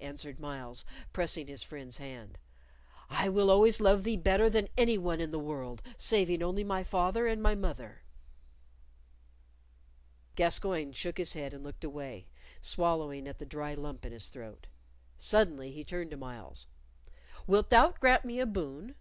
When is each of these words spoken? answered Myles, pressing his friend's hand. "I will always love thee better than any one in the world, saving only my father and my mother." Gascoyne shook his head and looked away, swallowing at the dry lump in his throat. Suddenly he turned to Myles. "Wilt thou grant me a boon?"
answered 0.00 0.38
Myles, 0.38 0.84
pressing 1.12 1.48
his 1.48 1.64
friend's 1.64 1.98
hand. 1.98 2.38
"I 3.10 3.28
will 3.28 3.50
always 3.50 3.80
love 3.80 4.04
thee 4.04 4.16
better 4.16 4.48
than 4.48 4.68
any 4.76 4.96
one 4.96 5.20
in 5.20 5.32
the 5.32 5.40
world, 5.40 5.82
saving 5.96 6.40
only 6.40 6.62
my 6.62 6.84
father 6.84 7.26
and 7.26 7.42
my 7.42 7.56
mother." 7.56 8.02
Gascoyne 10.36 10.92
shook 10.92 11.18
his 11.18 11.32
head 11.32 11.52
and 11.52 11.64
looked 11.64 11.82
away, 11.82 12.28
swallowing 12.60 13.26
at 13.26 13.40
the 13.40 13.44
dry 13.44 13.74
lump 13.74 14.06
in 14.06 14.12
his 14.12 14.30
throat. 14.30 14.68
Suddenly 15.18 15.72
he 15.72 15.82
turned 15.82 16.12
to 16.12 16.16
Myles. 16.16 16.68
"Wilt 17.48 17.68
thou 17.70 17.90
grant 17.90 18.24
me 18.24 18.38
a 18.38 18.46
boon?" 18.46 18.94